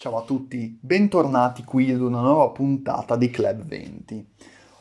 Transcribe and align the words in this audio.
Ciao 0.00 0.16
a 0.16 0.22
tutti, 0.22 0.78
bentornati 0.80 1.64
qui 1.64 1.90
ad 1.90 2.00
una 2.00 2.20
nuova 2.20 2.50
puntata 2.50 3.16
di 3.16 3.30
Club 3.30 3.64
20. 3.64 4.28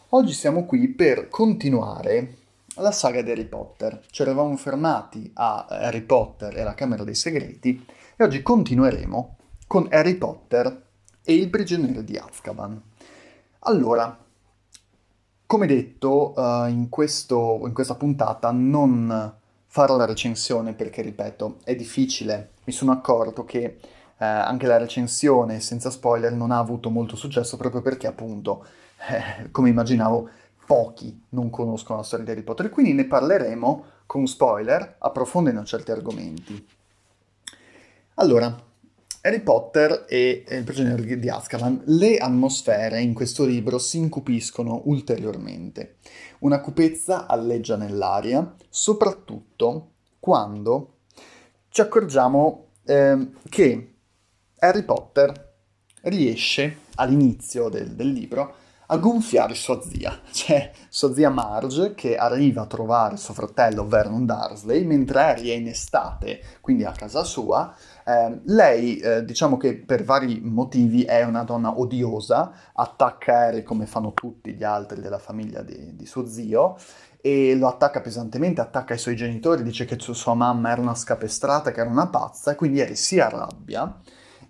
Oggi 0.10 0.32
siamo 0.32 0.64
qui 0.66 0.90
per 0.90 1.28
continuare 1.28 2.36
la 2.76 2.92
saga 2.92 3.24
di 3.24 3.32
Harry 3.32 3.46
Potter. 3.46 4.00
Ci 4.12 4.22
eravamo 4.22 4.56
fermati 4.58 5.32
a 5.34 5.66
Harry 5.68 6.02
Potter 6.02 6.56
e 6.56 6.62
la 6.62 6.76
Camera 6.76 7.04
dei 7.04 7.16
Segreti 7.16 7.84
e 8.16 8.24
oggi 8.24 8.44
continueremo 8.44 9.38
con 9.66 9.88
Harry 9.90 10.14
Potter 10.14 10.84
e 11.24 11.34
il 11.34 11.50
prigioniero 11.50 12.04
di 12.04 12.16
Azkaban. 12.16 12.80
Allora, 13.62 14.24
come 15.48 15.66
detto 15.66 16.34
uh, 16.36 16.68
in, 16.68 16.90
questo, 16.90 17.62
in 17.64 17.74
questa 17.74 17.96
puntata 17.96 18.52
non 18.52 19.34
farò 19.66 19.98
la 19.98 20.06
recensione 20.06 20.74
perché, 20.74 21.02
ripeto, 21.02 21.58
è 21.64 21.76
difficile. 21.76 22.52
Mi 22.66 22.72
sono 22.72 22.92
accorto 22.92 23.46
che 23.46 23.80
eh, 24.20 24.26
anche 24.26 24.68
la 24.68 24.78
recensione 24.78 25.60
senza 25.60 25.90
spoiler 25.90 26.34
non 26.34 26.52
ha 26.52 26.58
avuto 26.58 26.90
molto 26.90 27.16
successo 27.16 27.58
proprio 27.58 27.82
perché 27.82 28.08
appunto, 28.08 28.66
eh, 29.10 29.52
come 29.52 29.70
immaginavo, 29.70 30.30
pochi 30.66 31.24
non 31.30 31.50
conoscono 31.50 32.00
la 32.00 32.04
storia 32.04 32.26
di 32.26 32.32
Harry 32.32 32.44
Potter, 32.44 32.70
quindi 32.70 32.94
ne 32.94 33.06
parleremo 33.06 33.86
con 34.06 34.26
spoiler, 34.26 34.96
approfondendo 35.00 35.64
certi 35.64 35.92
argomenti. 35.92 36.68
Allora, 38.16 38.66
Harry 39.22 39.42
Potter 39.42 40.06
e 40.08 40.44
il 40.50 40.64
prigioniero 40.64 41.02
di 41.02 41.30
Azkaban, 41.30 41.84
le 41.86 42.18
atmosfere 42.18 43.02
in 43.02 43.14
questo 43.14 43.46
libro 43.46 43.78
si 43.78 43.98
incupiscono 43.98 44.82
ulteriormente. 44.86 45.98
Una 46.40 46.62
cupezza 46.62 47.28
alleggia 47.28 47.76
nell'aria, 47.76 48.56
soprattutto 48.70 49.92
quando 50.20 51.00
ci 51.70 51.82
accorgiamo 51.82 52.68
eh, 52.86 53.30
che 53.50 53.97
Harry 54.60 54.84
Potter 54.84 55.56
riesce 56.04 56.78
all'inizio 56.96 57.70
del, 57.70 57.96
del 57.96 58.12
libro 58.12 58.56
a 58.90 58.98
gonfiare 58.98 59.54
sua 59.54 59.82
zia, 59.82 60.18
cioè 60.32 60.72
sua 60.90 61.14
zia 61.14 61.30
Marge 61.30 61.94
che 61.94 62.16
arriva 62.16 62.62
a 62.62 62.68
trovare 62.68 63.18
suo 63.18 63.34
fratello 63.34 63.86
Vernon 63.86 64.26
Dursley 64.26 64.86
mentre 64.86 65.22
Harry 65.22 65.50
è 65.50 65.54
in 65.54 65.68
estate, 65.68 66.42
quindi 66.62 66.86
a 66.86 66.92
casa 66.92 67.24
sua. 67.24 67.76
Eh, 68.06 68.40
lei, 68.46 68.98
eh, 68.98 69.26
diciamo 69.26 69.58
che 69.58 69.76
per 69.76 70.04
vari 70.04 70.40
motivi 70.42 71.04
è 71.04 71.24
una 71.24 71.44
donna 71.44 71.78
odiosa, 71.78 72.52
attacca 72.74 73.40
Harry 73.40 73.64
come 73.64 73.86
fanno 73.86 74.14
tutti 74.14 74.54
gli 74.54 74.64
altri 74.64 75.02
della 75.02 75.20
famiglia 75.20 75.62
di, 75.62 75.96
di 75.96 76.06
suo 76.06 76.26
zio 76.26 76.78
e 77.20 77.56
lo 77.56 77.68
attacca 77.68 78.00
pesantemente, 78.00 78.62
attacca 78.62 78.94
i 78.94 78.98
suoi 78.98 79.18
genitori, 79.18 79.64
dice 79.64 79.84
che 79.84 79.98
sua 80.00 80.34
mamma 80.34 80.72
era 80.72 80.82
una 80.82 80.96
scapestrata, 80.96 81.72
che 81.72 81.82
era 81.82 81.90
una 81.90 82.08
pazza 82.08 82.56
quindi 82.56 82.80
Harry 82.80 82.96
si 82.96 83.20
arrabbia 83.20 84.00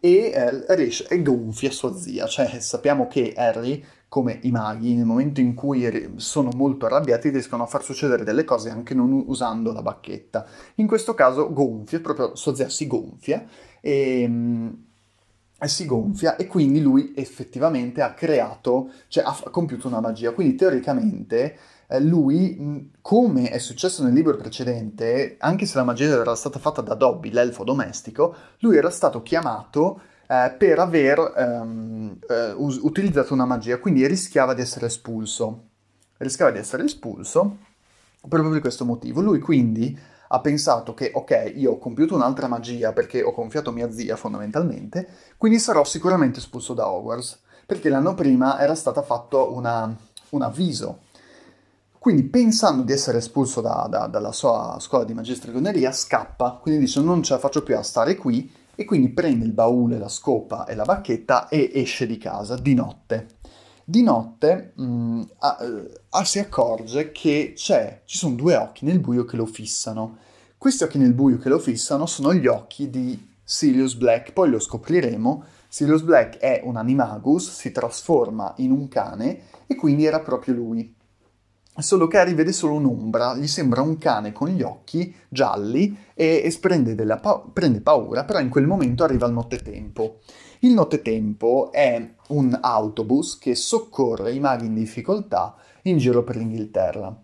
e 0.07 0.31
eh, 0.33 0.75
riesce 0.75 1.05
e 1.09 1.21
gonfia 1.21 1.69
sua 1.69 1.93
zia. 1.93 2.25
Cioè, 2.27 2.59
sappiamo 2.59 3.07
che 3.07 3.33
Harry, 3.35 3.83
come 4.07 4.39
i 4.43 4.51
maghi, 4.51 4.95
nel 4.95 5.05
momento 5.05 5.41
in 5.41 5.53
cui 5.53 6.13
sono 6.15 6.49
molto 6.55 6.85
arrabbiati, 6.85 7.29
riescono 7.29 7.63
a 7.63 7.65
far 7.65 7.83
succedere 7.83 8.23
delle 8.23 8.45
cose 8.45 8.69
anche 8.69 8.93
non 8.93 9.23
usando 9.27 9.73
la 9.73 9.81
bacchetta. 9.81 10.47
In 10.75 10.87
questo 10.87 11.13
caso 11.13 11.51
gonfia, 11.51 11.99
proprio 11.99 12.35
sua 12.35 12.55
zia 12.55 12.69
si 12.69 12.87
gonfia 12.87 13.45
e, 13.81 14.25
mm, 14.25 14.67
e 15.59 15.67
si 15.67 15.85
gonfia 15.85 16.37
e 16.37 16.47
quindi 16.47 16.79
lui 16.79 17.13
effettivamente 17.15 18.01
ha 18.01 18.13
creato, 18.13 18.91
cioè 19.09 19.25
ha 19.25 19.49
compiuto 19.49 19.87
una 19.87 19.99
magia. 19.99 20.31
Quindi 20.31 20.55
teoricamente 20.55 21.57
lui, 21.99 22.91
come 23.01 23.49
è 23.49 23.57
successo 23.59 24.03
nel 24.03 24.13
libro 24.13 24.35
precedente, 24.35 25.37
anche 25.39 25.65
se 25.65 25.77
la 25.77 25.85
magia 25.85 26.09
era 26.09 26.35
stata 26.35 26.59
fatta 26.59 26.81
da 26.81 26.95
Dobby, 26.95 27.31
l'elfo 27.31 27.63
domestico, 27.63 28.35
lui 28.59 28.75
era 28.75 28.89
stato 28.89 29.23
chiamato 29.23 30.01
eh, 30.27 30.53
per 30.57 30.79
aver 30.79 31.33
um, 31.37 32.17
uh, 32.27 32.61
us- 32.61 32.79
utilizzato 32.81 33.33
una 33.33 33.45
magia, 33.45 33.79
quindi 33.79 34.05
rischiava 34.05 34.53
di 34.53 34.61
essere 34.61 34.87
espulso. 34.87 35.63
Rischiava 36.17 36.51
di 36.51 36.57
essere 36.57 36.83
espulso 36.83 37.57
proprio 38.27 38.51
per 38.51 38.59
questo 38.59 38.83
motivo. 38.83 39.21
Lui 39.21 39.39
quindi 39.39 39.97
ha 40.29 40.41
pensato 40.41 40.93
che, 40.93 41.11
ok, 41.13 41.53
io 41.55 41.73
ho 41.73 41.77
compiuto 41.77 42.15
un'altra 42.15 42.47
magia 42.47 42.91
perché 42.91 43.23
ho 43.23 43.31
gonfiato 43.31 43.71
mia 43.71 43.91
zia 43.91 44.17
fondamentalmente, 44.17 45.07
quindi 45.37 45.59
sarò 45.59 45.85
sicuramente 45.85 46.39
espulso 46.39 46.73
da 46.73 46.89
Hogwarts, 46.89 47.39
perché 47.65 47.87
l'anno 47.87 48.13
prima 48.13 48.59
era 48.59 48.75
stato 48.75 49.01
fatto 49.03 49.53
una, 49.53 49.95
un 50.29 50.41
avviso 50.41 51.03
quindi 52.07 52.23
pensando 52.23 52.83
di 52.83 52.93
essere 52.93 53.17
espulso 53.17 53.59
da, 53.59 53.85
da, 53.89 54.07
dalla 54.07 54.31
sua 54.31 54.77
scuola 54.79 55.03
di 55.03 55.13
magistragoneria, 55.13 55.91
scappa, 55.91 56.57
quindi 56.61 56.79
dice 56.79 57.01
non 57.01 57.21
ce 57.21 57.33
la 57.33 57.39
faccio 57.39 57.63
più 57.63 57.75
a 57.75 57.83
stare 57.83 58.15
qui 58.15 58.49
e 58.75 58.85
quindi 58.85 59.09
prende 59.09 59.43
il 59.43 59.51
baule, 59.51 59.97
la 59.97 60.07
scopa 60.07 60.63
e 60.67 60.75
la 60.75 60.85
bacchetta 60.85 61.49
e 61.49 61.69
esce 61.73 62.07
di 62.07 62.17
casa 62.17 62.55
di 62.55 62.73
notte. 62.75 63.27
Di 63.83 64.03
notte 64.03 64.71
mh, 64.75 64.83
mm, 64.85 65.21
a, 65.39 65.57
a, 66.11 66.23
si 66.23 66.39
accorge 66.39 67.11
che 67.11 67.55
ci 67.57 68.01
sono 68.05 68.35
due 68.35 68.55
occhi 68.55 68.85
nel 68.85 69.01
buio 69.01 69.25
che 69.25 69.35
lo 69.35 69.45
fissano. 69.45 70.15
Questi 70.57 70.85
occhi 70.85 70.99
nel 70.99 71.13
buio 71.13 71.37
che 71.37 71.49
lo 71.49 71.59
fissano 71.59 72.05
sono 72.05 72.33
gli 72.33 72.47
occhi 72.47 72.89
di 72.89 73.21
Sirius 73.43 73.95
Black, 73.95 74.31
poi 74.31 74.49
lo 74.49 74.59
scopriremo. 74.59 75.43
Sirius 75.67 76.03
Black 76.03 76.37
è 76.37 76.61
un 76.63 76.77
animagus, 76.77 77.51
si 77.51 77.73
trasforma 77.73 78.53
in 78.59 78.71
un 78.71 78.87
cane 78.87 79.41
e 79.67 79.75
quindi 79.75 80.05
era 80.05 80.21
proprio 80.21 80.53
lui 80.53 80.95
solo 81.81 82.07
che 82.07 82.17
Harry 82.17 82.33
vede 82.33 82.51
solo 82.51 82.73
un'ombra, 82.73 83.35
gli 83.35 83.47
sembra 83.47 83.81
un 83.81 83.97
cane 83.97 84.31
con 84.31 84.49
gli 84.49 84.61
occhi 84.61 85.13
gialli 85.29 85.97
e, 86.13 86.41
e 86.43 86.57
prende, 86.59 86.95
pa- 87.17 87.43
prende, 87.51 87.81
paura, 87.81 88.23
però 88.25 88.39
in 88.39 88.49
quel 88.49 88.65
momento 88.65 89.03
arriva 89.03 89.27
il 89.27 89.33
nottetempo. 89.33 90.19
Il 90.59 90.73
nottetempo 90.73 91.71
è 91.71 92.13
un 92.29 92.57
autobus 92.59 93.37
che 93.37 93.53
soccorre 93.53 94.33
i 94.33 94.39
maghi 94.39 94.65
in 94.65 94.73
difficoltà 94.73 95.55
in 95.83 95.97
giro 95.97 96.23
per 96.23 96.35
l'Inghilterra. 96.35 97.15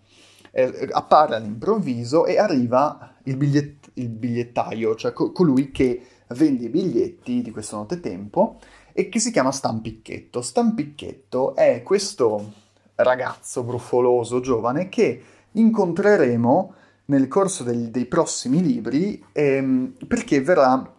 Eh, 0.51 0.87
appare 0.91 1.35
all'improvviso 1.35 2.25
e 2.25 2.37
arriva 2.37 3.15
il, 3.23 3.37
bigliett- 3.37 3.89
il 3.93 4.09
bigliettaio, 4.09 4.95
cioè 4.95 5.13
co- 5.13 5.31
colui 5.31 5.71
che 5.71 6.01
vende 6.29 6.65
i 6.65 6.69
biglietti 6.69 7.41
di 7.41 7.51
questo 7.51 7.77
nottetempo 7.77 8.59
e 8.93 9.09
che 9.09 9.19
si 9.19 9.31
chiama 9.31 9.51
Stampicchetto. 9.51 10.41
Stampicchetto 10.41 11.55
è 11.55 11.81
questo 11.81 12.61
ragazzo 12.95 13.63
bruffoloso, 13.63 14.39
giovane, 14.39 14.89
che 14.89 15.23
incontreremo 15.51 16.73
nel 17.05 17.27
corso 17.27 17.63
del, 17.63 17.89
dei 17.89 18.05
prossimi 18.05 18.61
libri 18.61 19.23
ehm, 19.31 19.93
perché 20.07 20.41
verrà 20.41 20.91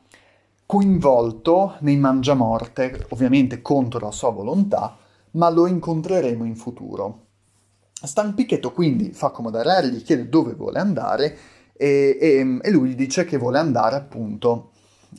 coinvolto 0.66 1.76
nei 1.80 1.96
mangiamorte, 1.96 3.06
ovviamente 3.10 3.62
contro 3.62 4.00
la 4.00 4.10
sua 4.10 4.30
volontà, 4.30 4.96
ma 5.32 5.50
lo 5.50 5.66
incontreremo 5.66 6.44
in 6.44 6.56
futuro. 6.56 7.20
Stan 8.02 8.34
Pichetto 8.34 8.72
quindi 8.72 9.12
fa 9.12 9.28
accomodare 9.28 9.70
Harry, 9.70 9.90
gli 9.90 10.02
chiede 10.02 10.28
dove 10.28 10.54
vuole 10.54 10.78
andare 10.78 11.36
e, 11.72 12.18
e, 12.20 12.58
e, 12.60 12.70
lui 12.70 12.94
dice 12.94 13.24
che 13.24 13.38
vuole 13.38 13.58
andare 13.58 13.96
appunto 13.96 14.70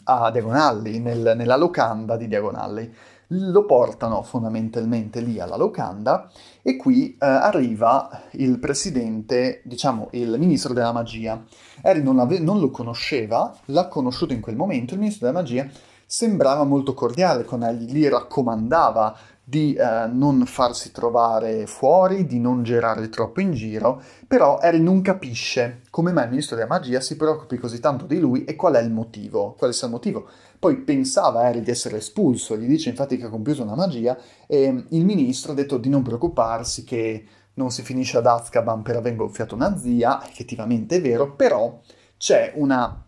a 0.06 0.30
Diagon 0.30 0.56
Alley, 0.56 1.00
nel, 1.00 1.34
nella 1.36 1.58
locanda 1.58 2.16
di 2.16 2.28
Diagon 2.28 2.56
Alley 2.56 2.92
lo 3.30 3.66
portano 3.66 4.22
fondamentalmente 4.22 5.20
lì 5.20 5.40
alla 5.40 5.56
locanda 5.56 6.30
e 6.62 6.76
qui 6.76 7.12
eh, 7.12 7.26
arriva 7.26 8.24
il 8.32 8.60
presidente, 8.60 9.62
diciamo 9.64 10.10
il 10.12 10.36
ministro 10.38 10.74
della 10.74 10.92
magia. 10.92 11.44
Harry 11.82 12.02
non, 12.02 12.20
ave- 12.20 12.40
non 12.40 12.60
lo 12.60 12.70
conosceva, 12.70 13.56
l'ha 13.66 13.88
conosciuto 13.88 14.34
in 14.34 14.42
quel 14.42 14.56
momento, 14.56 14.94
il 14.94 15.00
ministro 15.00 15.28
della 15.28 15.40
magia 15.40 15.68
sembrava 16.06 16.64
molto 16.64 16.94
cordiale 16.94 17.46
con 17.46 17.64
Harry, 17.64 17.86
gli 17.86 18.08
raccomandava 18.08 19.18
di 19.48 19.76
eh, 19.76 20.08
non 20.08 20.44
farsi 20.48 20.92
trovare 20.92 21.68
fuori, 21.68 22.26
di 22.26 22.40
non 22.40 22.64
girare 22.64 23.10
troppo 23.10 23.42
in 23.42 23.54
giro, 23.54 24.02
però 24.28 24.58
Harry 24.58 24.80
non 24.80 25.02
capisce 25.02 25.82
come 25.92 26.12
mai 26.12 26.24
il 26.24 26.32
ministro 26.32 26.56
della 26.56 26.68
magia 26.68 27.00
si 27.00 27.16
preoccupi 27.16 27.58
così 27.58 27.80
tanto 27.80 28.06
di 28.06 28.20
lui 28.20 28.44
e 28.44 28.56
qual 28.56 28.74
è 28.74 28.82
il 28.82 28.92
motivo, 28.92 29.54
quale 29.56 29.72
sia 29.72 29.86
il 29.86 29.94
motivo. 29.94 30.28
Poi 30.66 30.78
pensava 30.78 31.42
Harry 31.42 31.62
di 31.62 31.70
essere 31.70 31.98
espulso, 31.98 32.58
gli 32.58 32.66
dice 32.66 32.90
infatti 32.90 33.18
che 33.18 33.26
ha 33.26 33.30
compiuto 33.30 33.62
una 33.62 33.76
magia 33.76 34.18
e 34.48 34.86
il 34.90 35.06
ministro 35.06 35.52
ha 35.52 35.54
detto 35.54 35.78
di 35.78 35.90
non 35.90 36.02
preoccuparsi 36.02 36.84
che 36.84 37.24
non 37.54 37.70
si 37.70 37.84
finisce 37.84 38.18
ad 38.18 38.26
Azkaban 38.26 38.82
per 38.82 38.96
aver 38.96 39.16
gonfiato 39.16 39.54
una 39.54 39.78
zia, 39.78 40.28
effettivamente 40.28 40.96
è 40.96 41.02
vero, 41.02 41.36
però 41.36 41.80
c'è 42.18 42.54
una, 42.56 43.00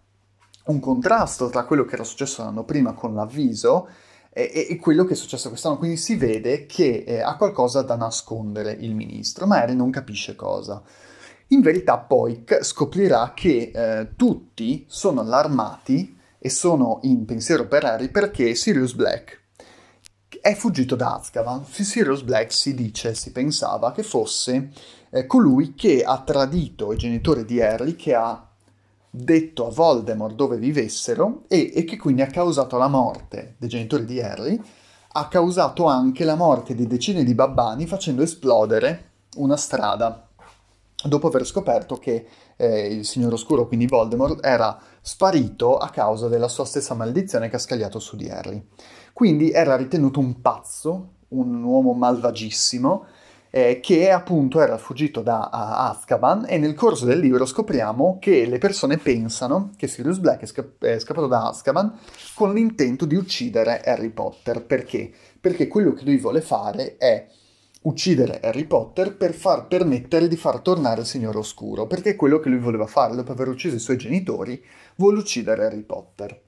un 0.66 0.80
contrasto 0.80 1.50
tra 1.50 1.66
quello 1.66 1.84
che 1.86 1.96
era 1.96 2.04
successo 2.04 2.44
l'anno 2.44 2.64
prima 2.64 2.94
con 2.94 3.16
l'avviso 3.16 3.90
e, 4.30 4.68
e, 4.70 4.76
quello 4.76 5.04
che 5.04 5.14
è 5.14 5.16
successo 5.16 5.50
quest'anno. 5.50 5.80
Quindi 5.80 5.98
si 5.98 6.16
vede 6.16 6.68
che 6.68 7.06
eh, 7.08 7.22
ha 7.22 7.36
qualcosa 7.38 7.82
da 7.82 7.96
nascondere 7.96 8.72
il 8.72 8.94
ministro, 8.94 9.48
ma 9.48 9.64
Harry 9.64 9.74
non 9.74 9.90
capisce 9.90 10.36
cosa. 10.36 10.80
In 11.48 11.62
verità 11.62 11.98
poi 11.98 12.44
scoprirà 12.62 13.32
che 13.34 13.72
eh, 13.74 14.10
tutti 14.16 14.86
sono 14.88 15.22
allarmati 15.22 16.17
e 16.40 16.50
sono 16.50 17.00
in 17.04 17.26
pensiero 17.26 17.68
per 17.68 17.86
Harry 17.86 18.10
perché 18.10 18.56
Sirius 18.56 18.94
Black 18.94 19.46
è 20.42 20.54
fuggito 20.56 20.96
da 20.96 21.16
Azkaban. 21.16 21.66
Sirius 21.66 22.22
Black 22.22 22.54
si 22.54 22.74
dice, 22.74 23.14
si 23.16 23.32
pensava 23.32 23.92
che 23.92 24.04
fosse 24.04 24.70
eh, 25.10 25.26
colui 25.26 25.74
che 25.74 26.04
ha 26.04 26.22
tradito 26.22 26.92
i 26.94 26.98
genitori 26.98 27.46
di 27.46 27.62
Harry, 27.62 27.96
che 27.96 28.14
ha 28.14 28.48
detto 29.10 29.68
a 29.68 29.72
Voldemort 29.72 30.36
dove 30.36 30.58
vivessero 30.58 31.44
e, 31.48 31.72
e 31.74 31.84
che 31.86 31.98
quindi 31.98 32.22
ha 32.22 32.28
causato 32.28 32.78
la 32.78 32.88
morte 32.88 33.56
dei 33.58 33.70
genitori 33.70 34.06
di 34.06 34.22
Harry, 34.22 34.62
ha 35.14 35.28
causato 35.28 35.86
anche 35.86 36.24
la 36.24 36.36
morte 36.36 36.76
di 36.76 36.86
decine 36.86 37.24
di 37.24 37.34
babbani 37.34 37.88
facendo 37.88 38.22
esplodere 38.22 39.12
una 39.38 39.58
strada 39.58 40.28
dopo 41.04 41.28
aver 41.28 41.46
scoperto 41.46 41.98
che 41.98 42.28
eh, 42.58 42.88
il 42.88 43.06
Signore 43.06 43.36
Oscuro, 43.36 43.68
quindi 43.68 43.88
Voldemort, 43.88 44.44
era 44.46 44.78
sparito 45.02 45.78
a 45.78 45.90
causa 45.90 46.28
della 46.28 46.50
sua 46.50 46.66
stessa 46.66 46.94
maledizione 46.94 47.50
che 47.50 47.56
ha 47.56 47.60
scagliato 47.60 48.00
su 48.00 48.16
di 48.16 48.30
Harry. 48.30 48.62
Quindi 49.14 49.52
era 49.52 49.76
ritenuto 49.76 50.20
un 50.20 50.42
pazzo, 50.42 51.14
un 51.30 51.64
uomo 51.64 51.94
malvagissimo, 51.94 53.06
eh, 53.50 53.80
che 53.80 54.12
appunto 54.12 54.60
era 54.60 54.78
fuggito 54.78 55.22
da 55.22 55.50
Azkaban 55.50 56.46
e 56.48 56.58
nel 56.58 56.74
corso 56.74 57.06
del 57.06 57.20
libro 57.20 57.46
scopriamo 57.46 58.18
che 58.20 58.46
le 58.46 58.58
persone 58.58 58.98
pensano 58.98 59.72
che 59.78 59.88
Sirius 59.88 60.20
Black 60.20 60.42
è, 60.42 60.46
sca- 60.46 60.70
è 60.80 61.00
scappato 61.00 61.28
da 61.28 61.48
Azkaban 61.48 61.98
con 62.36 62.54
l'intento 62.54 63.06
di 63.06 63.16
uccidere 63.16 63.82
Harry 63.82 64.10
Potter. 64.10 64.64
Perché? 64.64 65.12
Perché 65.40 65.68
quello 65.68 65.94
che 65.94 66.04
lui 66.04 66.18
vuole 66.18 66.42
fare 66.42 66.98
è 66.98 67.26
uccidere 67.84 68.40
Harry 68.42 68.66
Potter 68.66 69.16
per 69.16 69.34
far 69.34 69.68
permettere 69.68 70.28
di 70.28 70.36
far 70.36 70.60
tornare 70.60 71.02
il 71.02 71.08
Signore 71.08 71.38
Oscuro, 71.38 71.88
perché 71.88 72.12
è 72.12 72.16
quello 72.16 72.40
che 72.40 72.50
lui 72.50 72.60
voleva 72.60 72.88
fare, 72.88 73.16
dopo 73.16 73.32
aver 73.32 73.48
ucciso 73.48 73.76
i 73.76 73.80
suoi 73.80 73.98
genitori, 73.98 74.64
vuole 74.96 75.20
uccidere 75.20 75.66
Harry 75.66 75.84
Potter. 75.84 76.42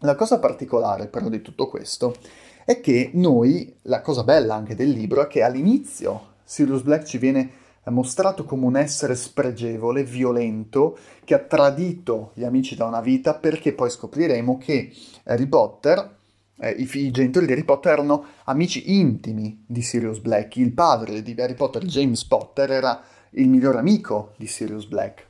La 0.00 0.14
cosa 0.14 0.38
particolare 0.38 1.06
però 1.06 1.28
di 1.28 1.42
tutto 1.42 1.68
questo 1.68 2.16
è 2.64 2.80
che 2.80 3.10
noi, 3.14 3.74
la 3.82 4.00
cosa 4.00 4.24
bella 4.24 4.54
anche 4.54 4.74
del 4.74 4.90
libro 4.90 5.22
è 5.22 5.26
che 5.26 5.42
all'inizio 5.42 6.30
Sirius 6.44 6.82
Black 6.82 7.04
ci 7.04 7.18
viene 7.18 7.50
mostrato 7.86 8.44
come 8.44 8.66
un 8.66 8.76
essere 8.76 9.14
spregevole, 9.16 10.04
violento, 10.04 10.96
che 11.24 11.34
ha 11.34 11.38
tradito 11.38 12.30
gli 12.34 12.44
amici 12.44 12.76
da 12.76 12.84
una 12.84 13.00
vita 13.00 13.34
perché 13.34 13.72
poi 13.72 13.90
scopriremo 13.90 14.58
che 14.58 14.92
Harry 15.24 15.46
Potter, 15.46 16.16
eh, 16.62 16.70
i, 16.70 16.88
i, 16.92 17.10
genitori 17.10 17.46
di 17.46 17.52
Harry 17.52 17.64
Potter 17.64 17.92
erano 17.92 18.24
amici 18.44 18.96
intimi 18.96 19.64
di 19.66 19.82
Sirius 19.82 20.20
Black, 20.20 20.56
il 20.56 20.72
padre 20.72 21.20
di 21.20 21.34
Harry 21.36 21.54
Potter, 21.54 21.84
James 21.84 22.24
Potter, 22.24 22.70
era 22.70 23.02
il 23.30 23.48
miglior 23.48 23.76
amico 23.76 24.34
di 24.36 24.46
Sirius 24.46 24.86
Black. 24.86 25.26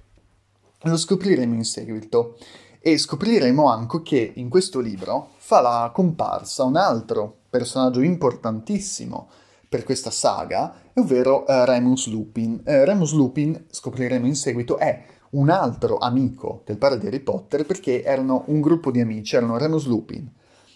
Lo 0.83 0.97
scopriremo 0.97 1.55
in 1.55 1.65
seguito 1.65 2.37
e 2.81 2.99
scopriremo 2.99 3.67
anche 3.67 4.03
che 4.03 4.33
in 4.37 4.51
questo 4.51 4.81
libro 4.81 5.31
fa 5.39 5.61
la 5.61 5.91
comparsa 5.95 6.65
un 6.65 6.77
altro 6.77 7.39
personaggio 7.49 8.01
importantissimo 8.01 9.29
per 9.69 9.85
questa 9.85 10.11
saga, 10.11 10.75
ovvero 10.95 11.45
uh, 11.47 11.65
Remus 11.65 12.09
Lupin. 12.09 12.61
Uh, 12.65 12.85
Remus 12.85 13.13
Lupin, 13.15 13.67
scopriremo 13.71 14.27
in 14.27 14.35
seguito, 14.35 14.77
è 14.77 15.03
un 15.31 15.49
altro 15.49 15.97
amico 15.97 16.63
del 16.67 16.77
padre 16.77 16.99
di 16.99 17.07
Harry 17.07 17.21
Potter 17.21 17.65
perché 17.65 18.03
erano 18.03 18.45
un 18.49 18.61
gruppo 18.61 18.91
di 18.91 19.01
amici, 19.01 19.37
erano 19.37 19.57
Remus 19.57 19.87
Lupin, 19.87 20.29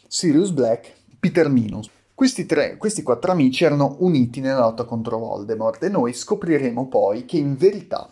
Sirius 0.08 0.50
Black, 0.50 0.92
Peter 1.18 1.48
Minus. 1.48 1.90
Questi, 2.14 2.46
tre, 2.46 2.76
questi 2.76 3.02
quattro 3.02 3.32
amici 3.32 3.64
erano 3.64 3.96
uniti 4.00 4.40
nella 4.40 4.60
lotta 4.60 4.84
contro 4.84 5.18
Voldemort 5.18 5.82
e 5.82 5.88
noi 5.88 6.14
scopriremo 6.14 6.88
poi 6.88 7.26
che 7.26 7.36
in 7.36 7.56
verità 7.56 8.08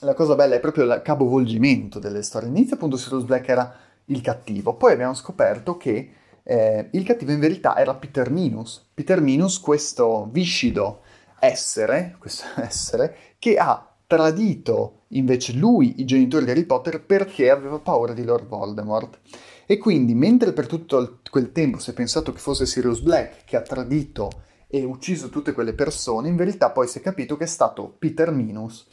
la 0.00 0.12
cosa 0.12 0.34
bella 0.34 0.56
è 0.56 0.60
proprio 0.60 0.84
il 0.84 1.00
capovolgimento 1.02 1.98
delle 1.98 2.22
storie. 2.22 2.48
All'inizio 2.48 2.76
appunto 2.76 2.96
Sirius 2.96 3.24
Black 3.24 3.48
era 3.48 3.74
il 4.06 4.20
cattivo, 4.20 4.74
poi 4.74 4.92
abbiamo 4.92 5.14
scoperto 5.14 5.76
che 5.76 6.10
eh, 6.42 6.88
il 6.92 7.04
cattivo 7.04 7.32
in 7.32 7.40
verità 7.40 7.76
era 7.76 7.94
Peter 7.94 8.30
Minus. 8.30 8.84
Peter 8.92 9.20
Minus, 9.20 9.58
questo 9.60 10.28
viscido 10.30 11.00
essere, 11.38 12.16
questo 12.18 12.44
essere, 12.60 13.16
che 13.38 13.56
ha 13.56 13.94
tradito 14.06 15.04
invece 15.08 15.54
lui, 15.54 16.00
i 16.00 16.04
genitori 16.04 16.44
di 16.44 16.50
Harry 16.50 16.64
Potter, 16.64 17.02
perché 17.02 17.50
aveva 17.50 17.78
paura 17.78 18.12
di 18.12 18.24
Lord 18.24 18.46
Voldemort. 18.46 19.18
E 19.66 19.78
quindi, 19.78 20.14
mentre 20.14 20.52
per 20.52 20.66
tutto 20.66 21.18
quel 21.28 21.52
tempo 21.52 21.78
si 21.78 21.90
è 21.90 21.92
pensato 21.92 22.32
che 22.32 22.38
fosse 22.38 22.66
Sirius 22.66 23.00
Black 23.00 23.44
che 23.44 23.56
ha 23.56 23.62
tradito 23.62 24.30
e 24.68 24.84
ucciso 24.84 25.28
tutte 25.28 25.52
quelle 25.52 25.74
persone, 25.74 26.28
in 26.28 26.36
verità 26.36 26.70
poi 26.70 26.86
si 26.86 26.98
è 26.98 27.00
capito 27.00 27.36
che 27.36 27.44
è 27.44 27.48
stato 27.48 27.94
Peter 27.98 28.30
Minus 28.30 28.86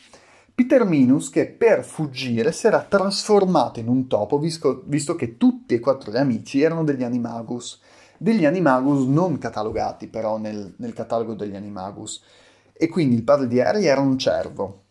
Peter 0.55 0.85
Minus 0.85 1.31
che 1.31 1.47
per 1.47 1.83
fuggire 1.83 2.51
si 2.51 2.67
era 2.67 2.83
trasformato 2.83 3.79
in 3.79 3.87
un 3.87 4.05
topo 4.05 4.37
visto, 4.37 4.83
visto 4.85 5.15
che 5.15 5.37
tutti 5.37 5.73
e 5.73 5.79
quattro 5.79 6.11
gli 6.11 6.17
amici 6.17 6.61
erano 6.61 6.83
degli 6.83 7.01
animagus, 7.01 7.81
degli 8.19 8.45
animagus 8.45 9.07
non 9.07 9.39
catalogati 9.39 10.07
però 10.07 10.37
nel, 10.37 10.75
nel 10.77 10.93
catalogo 10.93 11.33
degli 11.33 11.55
animagus. 11.55 12.21
E 12.71 12.87
quindi 12.87 13.15
il 13.15 13.23
padre 13.23 13.47
di 13.47 13.59
Harry 13.61 13.85
era 13.85 14.01
un 14.01 14.15
cervo, 14.19 14.83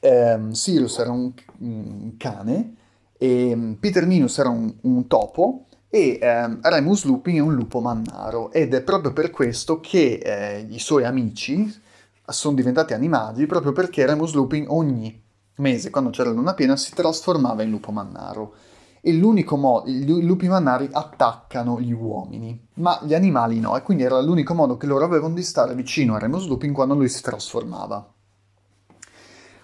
um, 0.00 0.52
Sirius 0.52 0.96
era 0.98 1.10
un, 1.10 1.32
un 1.58 2.16
cane, 2.16 2.76
e 3.22 3.54
mm, 3.54 3.72
Peter 3.74 4.04
Minus 4.04 4.38
era 4.38 4.48
un, 4.48 4.74
un 4.80 5.06
topo 5.06 5.66
e 5.88 6.18
um, 6.20 6.58
Remus 6.60 7.04
Lupin 7.04 7.36
è 7.36 7.38
un 7.38 7.54
lupo 7.54 7.78
mannaro 7.78 8.50
ed 8.50 8.74
è 8.74 8.82
proprio 8.82 9.12
per 9.12 9.30
questo 9.30 9.78
che 9.78 10.14
eh, 10.14 10.66
i 10.68 10.80
suoi 10.80 11.04
amici 11.04 11.72
sono 12.26 12.56
diventati 12.56 12.94
animali 12.94 13.46
proprio 13.46 13.70
perché 13.70 14.04
Remus 14.06 14.34
Lupin 14.34 14.64
ogni 14.66 15.22
mese, 15.56 15.90
quando 15.90 16.10
c'era 16.10 16.30
la 16.30 16.34
luna 16.34 16.54
piena, 16.54 16.76
si 16.76 16.92
trasformava 16.94 17.62
in 17.62 17.70
lupo 17.70 17.92
mannaro. 17.92 18.54
E 19.00 19.12
l'unico 19.12 19.56
modo, 19.56 19.88
i 19.88 20.24
lupi 20.24 20.48
mannari 20.48 20.88
attaccano 20.90 21.80
gli 21.80 21.92
uomini, 21.92 22.68
ma 22.74 22.98
gli 23.02 23.14
animali 23.14 23.60
no, 23.60 23.76
e 23.76 23.82
quindi 23.82 24.02
era 24.02 24.20
l'unico 24.20 24.54
modo 24.54 24.76
che 24.76 24.86
loro 24.86 25.04
avevano 25.04 25.34
di 25.34 25.42
stare 25.42 25.74
vicino 25.74 26.14
a 26.14 26.18
Remus 26.18 26.46
Lupin 26.48 26.72
quando 26.72 26.94
lui 26.94 27.08
si 27.08 27.22
trasformava. 27.22 28.11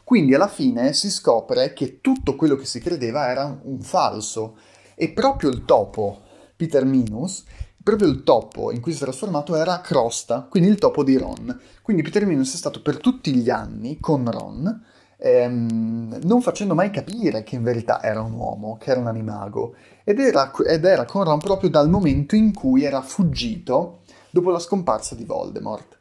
Quindi 0.09 0.33
alla 0.33 0.49
fine 0.49 0.95
si 0.95 1.11
scopre 1.11 1.75
che 1.75 2.01
tutto 2.01 2.35
quello 2.35 2.57
che 2.57 2.65
si 2.65 2.81
credeva 2.81 3.29
era 3.29 3.61
un 3.65 3.83
falso, 3.83 4.57
e 4.95 5.11
proprio 5.11 5.51
il 5.51 5.67
topo, 5.67 6.21
Peter 6.57 6.87
Minus, 6.87 7.45
proprio 7.83 8.09
il 8.09 8.23
topo 8.23 8.73
in 8.73 8.81
cui 8.81 8.93
si 8.93 9.01
è 9.01 9.03
trasformato 9.03 9.55
era 9.55 9.83
Crosta, 9.83 10.47
quindi 10.49 10.71
il 10.71 10.79
topo 10.79 11.05
di 11.05 11.19
Ron. 11.19 11.61
Quindi 11.83 12.01
Peter 12.01 12.25
Minus 12.25 12.55
è 12.55 12.57
stato 12.57 12.81
per 12.81 12.97
tutti 12.97 13.35
gli 13.35 13.51
anni 13.51 14.01
con 14.01 14.31
Ron, 14.31 14.83
ehm, 15.19 16.21
non 16.23 16.41
facendo 16.41 16.75
mai 16.75 16.89
capire 16.89 17.43
che 17.43 17.57
in 17.57 17.63
verità 17.63 18.03
era 18.03 18.23
un 18.23 18.33
uomo, 18.33 18.79
che 18.81 18.93
era 18.93 19.01
un 19.01 19.09
animago, 19.09 19.75
ed 20.05 20.21
era, 20.21 20.51
ed 20.67 20.87
era 20.87 21.05
con 21.05 21.25
Ron 21.25 21.39
proprio 21.39 21.69
dal 21.69 21.91
momento 21.91 22.35
in 22.35 22.55
cui 22.55 22.83
era 22.83 23.03
fuggito 23.03 24.05
dopo 24.31 24.49
la 24.49 24.59
scomparsa 24.59 25.15
di 25.15 25.25
Voldemort. 25.25 25.97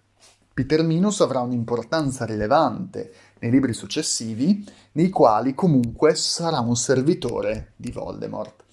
Peter 0.53 0.81
Minus 0.81 1.21
avrà 1.21 1.41
un'importanza 1.41 2.25
rilevante 2.25 3.11
nei 3.39 3.51
libri 3.51 3.73
successivi, 3.73 4.65
nei 4.93 5.09
quali 5.09 5.53
comunque 5.53 6.15
sarà 6.15 6.59
un 6.59 6.75
servitore 6.75 7.73
di 7.75 7.91
Voldemort. 7.91 8.63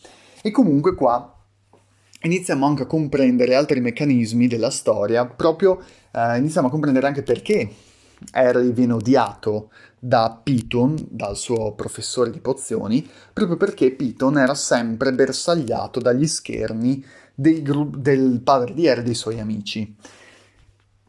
E 0.43 0.51
comunque 0.51 0.95
qua 0.95 1.35
iniziamo 2.23 2.67
anche 2.67 2.85
a 2.85 2.87
comprendere 2.87 3.55
altri 3.55 3.81
meccanismi 3.81 4.47
della 4.47 4.71
storia, 4.71 5.27
proprio 5.27 5.83
eh, 6.11 6.39
iniziamo 6.39 6.69
a 6.69 6.71
comprendere 6.71 7.07
anche 7.07 7.23
perché 7.23 7.69
Harry 8.33 8.73
viene 8.73 8.95
odiato 8.95 9.71
da 9.99 10.39
Piton, 10.43 10.97
dal 11.11 11.37
suo 11.37 11.73
professore 11.73 12.31
di 12.31 12.41
pozioni, 12.41 13.07
proprio 13.33 13.57
perché 13.57 13.91
Piton 13.91 14.39
era 14.39 14.55
sempre 14.55 15.13
bersagliato 15.13 16.01
dagli 16.01 16.27
scherni 16.27 17.05
gru- 17.35 17.97
del 17.97 18.41
padre 18.43 18.75
di 18.75 18.89
Harry 18.89 19.01
e 19.01 19.05
dei 19.05 19.15
suoi 19.15 19.41
amici. 19.41 19.97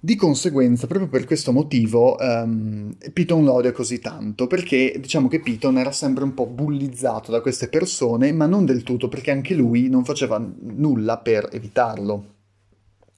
Di 0.05 0.15
conseguenza, 0.15 0.85
proprio 0.85 1.09
per 1.09 1.25
questo 1.25 1.51
motivo, 1.51 2.15
um, 2.19 2.95
Piton 3.11 3.43
lo 3.43 3.53
odia 3.53 3.71
così 3.71 3.97
tanto, 3.97 4.45
perché 4.45 4.97
diciamo 4.99 5.27
che 5.27 5.39
Piton 5.39 5.79
era 5.79 5.91
sempre 5.91 6.23
un 6.23 6.35
po' 6.35 6.45
bullizzato 6.45 7.31
da 7.31 7.41
queste 7.41 7.69
persone, 7.69 8.31
ma 8.31 8.45
non 8.45 8.65
del 8.65 8.83
tutto, 8.83 9.07
perché 9.07 9.31
anche 9.31 9.55
lui 9.55 9.89
non 9.89 10.05
faceva 10.05 10.37
nulla 10.37 11.17
per 11.17 11.49
evitarlo. 11.51 12.33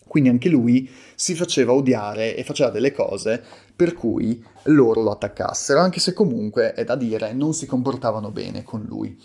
Quindi 0.07 0.29
anche 0.29 0.47
lui 0.47 0.89
si 1.13 1.35
faceva 1.35 1.73
odiare 1.73 2.37
e 2.37 2.45
faceva 2.45 2.69
delle 2.69 2.93
cose 2.93 3.43
per 3.75 3.93
cui 3.93 4.41
loro 4.67 5.01
lo 5.01 5.11
attaccassero, 5.11 5.81
anche 5.81 5.99
se 5.99 6.13
comunque, 6.13 6.71
è 6.71 6.85
da 6.85 6.95
dire, 6.95 7.33
non 7.33 7.53
si 7.53 7.65
comportavano 7.65 8.31
bene 8.31 8.63
con 8.63 8.85
lui. 8.87 9.21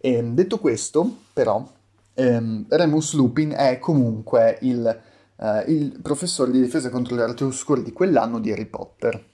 E, 0.00 0.22
detto 0.22 0.60
questo, 0.60 1.22
però, 1.32 1.68
ehm, 2.14 2.66
Remus 2.68 3.14
Lupin 3.14 3.50
è 3.50 3.80
comunque 3.80 4.58
il 4.60 5.08
eh, 5.40 5.64
il 5.68 5.98
professore 6.02 6.50
di 6.50 6.60
difesa 6.60 6.90
contro 6.90 7.16
le 7.16 7.22
arti 7.22 7.44
oscure 7.44 7.82
di 7.82 7.92
quell'anno 7.92 8.38
di 8.38 8.52
Harry 8.52 8.66
Potter. 8.66 9.28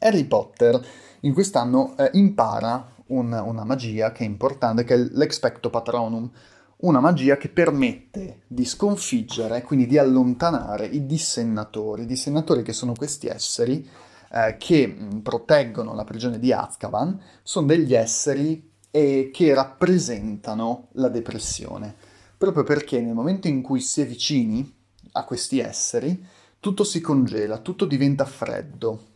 Harry 0.00 0.24
Potter 0.24 0.84
in 1.20 1.32
quest'anno 1.32 1.96
eh, 1.96 2.10
impara 2.14 2.92
un, 3.06 3.32
una 3.32 3.64
magia 3.64 4.12
che 4.12 4.24
è 4.24 4.26
importante, 4.26 4.84
che 4.84 4.94
è 4.94 4.98
l'Expecto 4.98 5.70
Patronum, 5.70 6.30
una 6.78 7.00
magia 7.00 7.36
che 7.36 7.48
permette 7.48 8.42
di 8.46 8.64
sconfiggere, 8.64 9.62
quindi 9.62 9.86
di 9.86 9.96
allontanare 9.96 10.86
i 10.86 11.06
dissennatori. 11.06 12.02
I 12.02 12.06
dissennatori 12.06 12.62
che 12.62 12.72
sono 12.72 12.92
questi 12.92 13.28
esseri 13.28 13.88
eh, 14.30 14.56
che 14.58 14.86
mh, 14.86 15.20
proteggono 15.20 15.94
la 15.94 16.04
prigione 16.04 16.38
di 16.38 16.52
Azkaban, 16.52 17.18
sono 17.42 17.66
degli 17.66 17.94
esseri 17.94 18.72
eh, 18.90 19.30
che 19.32 19.54
rappresentano 19.54 20.88
la 20.92 21.08
depressione, 21.08 21.94
proprio 22.36 22.64
perché 22.64 23.00
nel 23.00 23.14
momento 23.14 23.46
in 23.46 23.62
cui 23.62 23.80
si 23.80 24.02
è 24.02 24.06
vicini 24.06 24.75
a 25.16 25.24
questi 25.24 25.58
esseri, 25.58 26.24
tutto 26.60 26.84
si 26.84 27.00
congela, 27.00 27.58
tutto 27.58 27.84
diventa 27.84 28.24
freddo. 28.24 29.14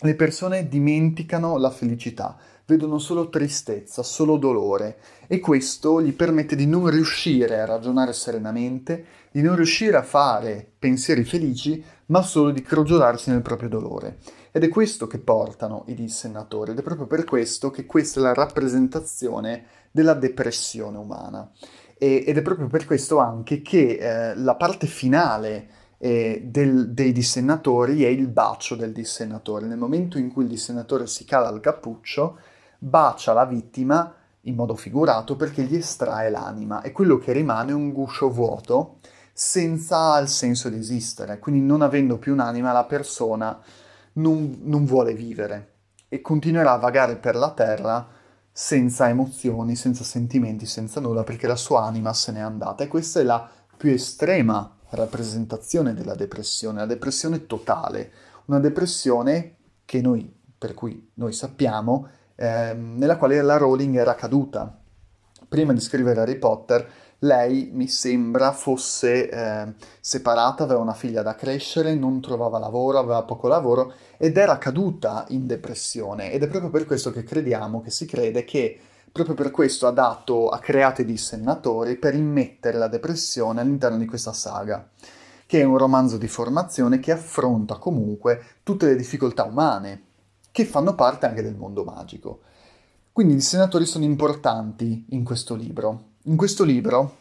Le 0.00 0.14
persone 0.14 0.68
dimenticano 0.68 1.56
la 1.58 1.70
felicità, 1.70 2.36
vedono 2.66 2.98
solo 2.98 3.28
tristezza, 3.28 4.02
solo 4.02 4.36
dolore 4.36 4.98
e 5.26 5.40
questo 5.40 6.00
gli 6.00 6.12
permette 6.12 6.54
di 6.54 6.66
non 6.66 6.88
riuscire 6.88 7.60
a 7.60 7.66
ragionare 7.66 8.12
serenamente, 8.12 9.04
di 9.30 9.42
non 9.42 9.56
riuscire 9.56 9.96
a 9.96 10.02
fare 10.02 10.70
pensieri 10.78 11.24
felici, 11.24 11.82
ma 12.06 12.22
solo 12.22 12.50
di 12.50 12.62
crogiolarsi 12.62 13.30
nel 13.30 13.42
proprio 13.42 13.68
dolore. 13.68 14.18
Ed 14.52 14.64
è 14.64 14.68
questo 14.68 15.06
che 15.06 15.18
portano 15.18 15.84
i 15.88 15.94
dissennatori 15.94 16.70
ed 16.70 16.78
è 16.78 16.82
proprio 16.82 17.06
per 17.06 17.24
questo 17.24 17.70
che 17.70 17.86
questa 17.86 18.20
è 18.20 18.22
la 18.22 18.34
rappresentazione 18.34 19.64
della 19.90 20.14
depressione 20.14 20.96
umana. 20.96 21.50
E, 21.98 22.24
ed 22.26 22.36
è 22.36 22.42
proprio 22.42 22.68
per 22.68 22.84
questo 22.86 23.18
anche 23.18 23.60
che 23.60 23.98
eh, 23.98 24.36
la 24.36 24.54
parte 24.54 24.86
finale 24.86 25.68
eh, 25.98 26.42
del, 26.44 26.90
dei 26.92 27.12
dissennatori 27.12 28.04
è 28.04 28.08
il 28.08 28.28
bacio 28.28 28.76
del 28.76 28.92
dissennatore. 28.92 29.66
Nel 29.66 29.78
momento 29.78 30.18
in 30.18 30.32
cui 30.32 30.44
il 30.44 30.48
dissennatore 30.48 31.06
si 31.06 31.24
cala 31.24 31.50
il 31.50 31.60
cappuccio, 31.60 32.38
bacia 32.78 33.32
la 33.32 33.44
vittima 33.44 34.14
in 34.42 34.54
modo 34.54 34.76
figurato 34.76 35.36
perché 35.36 35.62
gli 35.64 35.74
estrae 35.74 36.30
l'anima 36.30 36.80
e 36.82 36.92
quello 36.92 37.18
che 37.18 37.32
rimane 37.32 37.72
è 37.72 37.74
un 37.74 37.92
guscio 37.92 38.30
vuoto 38.30 38.98
senza 39.32 40.18
il 40.18 40.28
senso 40.28 40.68
di 40.68 40.78
esistere. 40.78 41.38
Quindi 41.38 41.60
non 41.60 41.82
avendo 41.82 42.18
più 42.18 42.32
un'anima 42.32 42.72
la 42.72 42.84
persona 42.84 43.60
non, 44.14 44.60
non 44.62 44.84
vuole 44.84 45.14
vivere 45.14 45.72
e 46.08 46.20
continuerà 46.20 46.72
a 46.72 46.78
vagare 46.78 47.16
per 47.16 47.36
la 47.36 47.50
terra 47.50 48.06
senza 48.60 49.08
emozioni, 49.08 49.76
senza 49.76 50.02
sentimenti, 50.02 50.66
senza 50.66 50.98
nulla 50.98 51.22
perché 51.22 51.46
la 51.46 51.54
sua 51.54 51.84
anima 51.84 52.12
se 52.12 52.32
n'è 52.32 52.40
andata 52.40 52.82
e 52.82 52.88
questa 52.88 53.20
è 53.20 53.22
la 53.22 53.48
più 53.76 53.92
estrema 53.92 54.78
rappresentazione 54.90 55.94
della 55.94 56.16
depressione, 56.16 56.80
la 56.80 56.86
depressione 56.86 57.46
totale, 57.46 58.10
una 58.46 58.58
depressione 58.58 59.58
che 59.84 60.00
noi, 60.00 60.28
per 60.58 60.74
cui 60.74 61.08
noi 61.14 61.32
sappiamo, 61.34 62.08
eh, 62.34 62.74
nella 62.74 63.16
quale 63.16 63.40
la 63.42 63.58
Rowling 63.58 63.94
era 63.94 64.16
caduta. 64.16 64.76
Prima 65.46 65.72
di 65.72 65.80
scrivere 65.80 66.22
Harry 66.22 66.36
Potter, 66.36 66.90
lei 67.20 67.70
mi 67.72 67.88
sembra 67.88 68.52
fosse 68.52 69.28
eh, 69.28 69.74
separata, 70.00 70.62
aveva 70.62 70.80
una 70.80 70.94
figlia 70.94 71.22
da 71.22 71.34
crescere, 71.34 71.94
non 71.94 72.20
trovava 72.20 72.58
lavoro, 72.58 72.98
aveva 72.98 73.22
poco 73.24 73.48
lavoro 73.48 73.92
ed 74.16 74.36
era 74.36 74.58
caduta 74.58 75.24
in 75.30 75.46
depressione 75.46 76.30
ed 76.30 76.42
è 76.42 76.48
proprio 76.48 76.70
per 76.70 76.86
questo 76.86 77.10
che 77.10 77.24
crediamo, 77.24 77.80
che 77.80 77.90
si 77.90 78.06
crede 78.06 78.44
che 78.44 78.78
proprio 79.10 79.34
per 79.34 79.50
questo 79.50 79.86
ha 79.86 79.90
dato, 79.90 80.48
ha 80.48 80.58
creato 80.58 81.00
i 81.00 81.04
dissennatori 81.04 81.96
per 81.96 82.14
immettere 82.14 82.78
la 82.78 82.88
depressione 82.88 83.60
all'interno 83.60 83.98
di 83.98 84.06
questa 84.06 84.32
saga, 84.32 84.88
che 85.44 85.60
è 85.60 85.64
un 85.64 85.78
romanzo 85.78 86.18
di 86.18 86.28
formazione 86.28 87.00
che 87.00 87.10
affronta 87.10 87.76
comunque 87.76 88.44
tutte 88.62 88.86
le 88.86 88.96
difficoltà 88.96 89.44
umane, 89.44 90.04
che 90.52 90.64
fanno 90.64 90.94
parte 90.94 91.26
anche 91.26 91.42
del 91.42 91.56
mondo 91.56 91.82
magico. 91.84 92.40
Quindi 93.12 93.34
i 93.34 93.40
senatori 93.40 93.86
sono 93.86 94.04
importanti 94.04 95.06
in 95.10 95.24
questo 95.24 95.56
libro. 95.56 96.07
In 96.24 96.36
questo 96.36 96.64
libro 96.64 97.16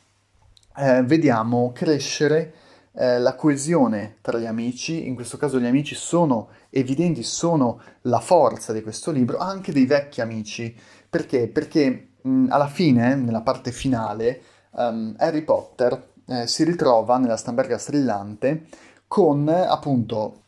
eh, 0.75 1.03
vediamo 1.03 1.71
crescere 1.71 2.53
eh, 2.93 3.19
la 3.19 3.35
coesione 3.35 4.17
tra 4.21 4.39
gli 4.39 4.45
amici, 4.45 5.05
in 5.05 5.13
questo 5.13 5.37
caso 5.37 5.59
gli 5.59 5.67
amici 5.67 5.93
sono 5.93 6.49
evidenti, 6.71 7.21
sono 7.21 7.79
la 8.01 8.19
forza 8.19 8.73
di 8.73 8.81
questo 8.81 9.11
libro, 9.11 9.37
anche 9.37 9.71
dei 9.71 9.85
vecchi 9.85 10.19
amici. 10.19 10.75
Perché? 11.07 11.47
Perché 11.47 12.09
mh, 12.21 12.47
alla 12.49 12.67
fine, 12.67 13.15
nella 13.15 13.41
parte 13.41 13.71
finale, 13.71 14.41
um, 14.71 15.13
Harry 15.19 15.43
Potter 15.43 16.13
eh, 16.25 16.47
si 16.47 16.63
ritrova 16.63 17.17
nella 17.19 17.37
stamberga 17.37 17.77
strillante 17.77 18.65
con 19.07 19.47
appunto 19.47 20.41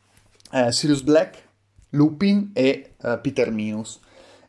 eh, 0.51 0.71
Sirius 0.71 1.03
Black, 1.03 1.47
Lupin 1.91 2.49
e 2.53 2.95
uh, 2.97 3.21
Peter 3.21 3.51
Minus. 3.51 3.99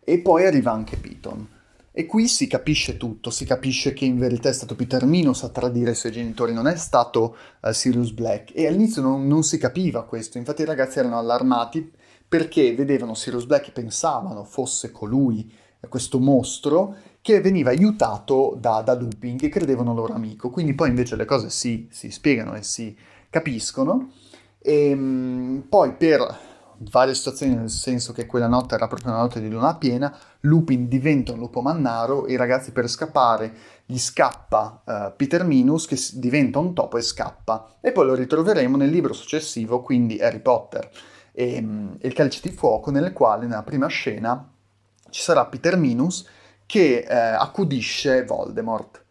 E 0.03 0.19
poi 0.19 0.47
arriva 0.47 0.73
anche 0.73 0.97
Piton. 0.97 1.59
E 2.01 2.07
qui 2.07 2.29
si 2.29 2.47
capisce 2.47 2.97
tutto, 2.97 3.29
si 3.29 3.45
capisce 3.45 3.93
che 3.93 4.07
in 4.07 4.19
verità 4.19 4.49
è 4.49 4.55
stato 4.55 4.75
Peter 4.75 5.05
Minus 5.05 5.43
a 5.43 5.51
tradire 5.51 5.91
i 5.91 5.95
suoi 5.95 6.13
genitori, 6.13 6.55
non 6.55 6.67
è 6.67 6.75
stato 6.75 7.37
uh, 7.61 7.73
Sirius 7.73 8.13
Black. 8.13 8.53
E 8.55 8.67
all'inizio 8.67 9.03
non, 9.03 9.27
non, 9.27 9.43
si 9.43 9.59
capiva 9.59 10.05
questo, 10.05 10.39
infatti 10.39 10.63
i 10.63 10.65
ragazzi 10.65 10.99
erano 10.99 11.19
allarmati 11.19 11.93
perché 12.27 12.75
vedevano 12.75 13.13
Sirius 13.13 13.45
Black 13.45 13.69
e 13.69 13.73
pensavano 13.73 14.45
fosse 14.45 14.91
colui, 14.91 15.53
questo 15.91 16.19
mostro, 16.19 16.97
che 17.21 17.43
veniva 17.43 17.69
aiutato 17.69 18.57
da, 18.59 18.81
da 18.81 18.95
Lupin, 18.95 19.37
che 19.37 19.51
credevano 19.51 19.93
loro 19.93 20.15
amico. 20.15 20.49
Quindi 20.49 20.73
poi 20.73 20.89
invece 20.89 21.17
le 21.17 21.27
cose 21.27 21.51
si, 21.51 21.87
si 21.91 22.11
spiegano 22.11 22.55
e 22.55 22.63
si 22.63 22.97
capiscono. 23.29 24.11
E 24.59 24.93
um, 24.95 25.65
poi 25.69 25.93
per 25.93 26.49
varie 26.89 27.15
situazioni, 27.15 27.55
nel 27.55 27.69
senso 27.69 28.13
che 28.13 28.27
quella 28.27 28.47
notte 28.47 28.75
era 28.75 28.87
proprio 28.87 29.11
una 29.11 29.21
notte 29.21 29.41
di 29.41 29.51
luna 29.51 29.77
piena, 29.77 30.17
Lupin 30.41 30.89
diventa 30.89 31.33
un 31.33 31.39
lupo 31.39 31.61
mannaro, 31.61 32.27
i 32.27 32.37
ragazzi 32.37 32.73
per 32.73 32.89
scappare 32.89 33.53
gli 33.85 33.99
scappa 33.99 34.83
uh, 34.85 35.17
Peter 35.17 35.45
Minus 35.45 35.87
che 35.87 35.99
diventa 36.15 36.59
un 36.59 36.73
topo 36.73 36.97
e 36.97 37.03
scappa. 37.03 37.77
E 37.81 37.93
poi 37.93 38.07
lo 38.07 38.15
ritroveremo 38.15 38.77
nel 38.77 38.89
libro 38.89 39.13
successivo, 39.13 39.83
quindi 39.83 40.19
Harry 40.21 40.41
Potter 40.41 40.89
e, 41.33 41.59
um, 41.59 41.97
il 42.01 42.13
calice 42.15 42.41
di 42.43 42.51
fuoco, 42.51 42.91
nel 42.91 43.13
quale 43.13 43.47
nella 43.47 43.63
prima 43.63 43.89
scena 43.89 44.49
ci 45.11 45.21
sarà 45.21 45.45
Peter 45.47 45.77
Minus 45.77 46.27
che 46.65 47.05
uh, 47.07 47.13
accudisce 47.43 48.25
Voldemort. 48.25 49.05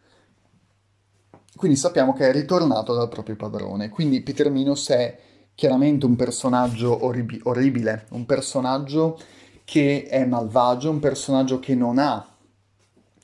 Quindi 1.54 1.76
sappiamo 1.76 2.14
che 2.14 2.30
è 2.30 2.32
ritornato 2.32 2.94
dal 2.94 3.08
proprio 3.08 3.36
padrone. 3.36 3.90
Quindi 3.90 4.22
Peter 4.22 4.50
Minus 4.50 4.88
è 4.88 5.18
chiaramente 5.60 6.06
un 6.06 6.16
personaggio 6.16 7.04
orrib- 7.04 7.42
orribile, 7.42 8.06
un 8.12 8.24
personaggio 8.24 9.18
che 9.62 10.06
è 10.08 10.24
malvagio, 10.24 10.88
un 10.88 11.00
personaggio 11.00 11.60
che 11.60 11.74
non 11.74 11.98
ha 11.98 12.26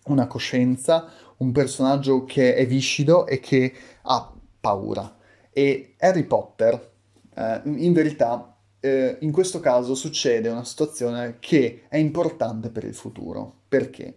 una 0.09 0.27
coscienza, 0.27 1.09
un 1.39 1.51
personaggio 1.51 2.25
che 2.25 2.55
è 2.55 2.67
viscido 2.67 3.27
e 3.27 3.41
che 3.41 3.73
ha 4.03 4.31
paura. 4.61 5.17
E 5.51 5.95
Harry 5.99 6.25
Potter, 6.25 6.93
eh, 7.33 7.63
in 7.65 7.95
verità, 7.95 8.55
eh, 8.81 9.17
in 9.21 9.33
questo 9.33 9.59
caso 9.59 9.95
succede 9.95 10.51
una 10.51 10.65
situazione 10.65 11.39
che 11.41 11.85
è 11.89 11.97
importante 11.97 12.69
per 12.69 12.85
il 12.85 12.95
futuro. 12.95 13.61
Perché? 13.67 14.13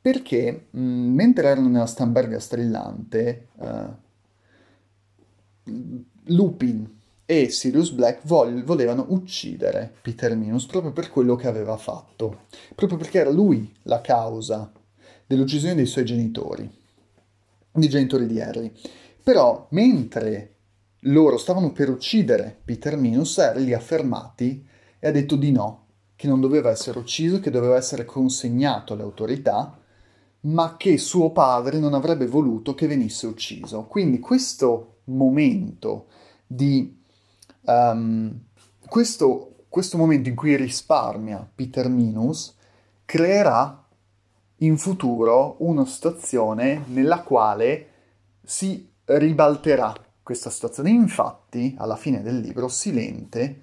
Perché 0.00 0.66
mh, 0.70 0.80
mentre 0.80 1.46
erano 1.46 1.68
nella 1.68 1.86
Stamberga 1.86 2.40
strillante, 2.40 3.46
eh, 3.60 4.02
Lupin 6.24 7.02
e 7.26 7.48
Sirius 7.48 7.90
Black 7.90 8.20
vol- 8.26 8.64
volevano 8.64 9.06
uccidere 9.08 9.92
Peter 10.02 10.36
Minus 10.36 10.66
proprio 10.66 10.92
per 10.92 11.10
quello 11.10 11.36
che 11.36 11.46
aveva 11.46 11.76
fatto, 11.76 12.42
proprio 12.74 12.98
perché 12.98 13.20
era 13.20 13.30
lui 13.30 13.72
la 13.82 14.00
causa 14.00 14.70
dell'uccisione 15.26 15.74
dei 15.74 15.86
suoi 15.86 16.04
genitori, 16.04 16.70
dei 17.72 17.88
genitori 17.88 18.26
di 18.26 18.40
Harry. 18.40 18.70
Però 19.22 19.66
mentre 19.70 20.54
loro 21.06 21.38
stavano 21.38 21.72
per 21.72 21.88
uccidere 21.88 22.58
Peter 22.62 22.96
Minus, 22.96 23.38
Harry 23.38 23.64
li 23.64 23.72
ha 23.72 23.80
fermati 23.80 24.66
e 24.98 25.08
ha 25.08 25.10
detto 25.10 25.36
di 25.36 25.50
no, 25.50 25.86
che 26.16 26.26
non 26.28 26.40
doveva 26.40 26.70
essere 26.70 26.98
ucciso, 26.98 27.40
che 27.40 27.50
doveva 27.50 27.76
essere 27.76 28.04
consegnato 28.04 28.92
alle 28.92 29.02
autorità, 29.02 29.78
ma 30.40 30.76
che 30.76 30.98
suo 30.98 31.30
padre 31.32 31.78
non 31.78 31.94
avrebbe 31.94 32.26
voluto 32.26 32.74
che 32.74 32.86
venisse 32.86 33.26
ucciso. 33.26 33.84
Quindi 33.84 34.18
questo 34.18 34.98
momento 35.04 36.06
di 36.46 37.02
Um, 37.64 38.40
questo, 38.86 39.64
questo 39.68 39.96
momento 39.96 40.28
in 40.28 40.34
cui 40.34 40.56
risparmia 40.56 41.48
Peter 41.54 41.88
Minus 41.88 42.54
creerà 43.04 43.84
in 44.58 44.78
futuro 44.78 45.56
una 45.60 45.84
situazione 45.84 46.84
nella 46.86 47.20
quale 47.22 47.88
si 48.42 48.90
ribalterà 49.04 49.94
questa 50.22 50.50
situazione. 50.50 50.90
Infatti, 50.90 51.74
alla 51.78 51.96
fine 51.96 52.22
del 52.22 52.38
libro, 52.38 52.68
Silente 52.68 53.62